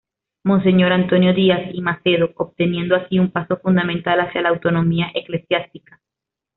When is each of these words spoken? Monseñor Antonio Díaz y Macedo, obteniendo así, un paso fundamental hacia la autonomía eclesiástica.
Monseñor 0.43 0.93
Antonio 0.93 1.31
Díaz 1.31 1.69
y 1.75 1.81
Macedo, 1.81 2.31
obteniendo 2.37 2.95
así, 2.95 3.19
un 3.19 3.29
paso 3.29 3.57
fundamental 3.59 4.19
hacia 4.19 4.41
la 4.41 4.49
autonomía 4.49 5.11
eclesiástica. 5.13 6.01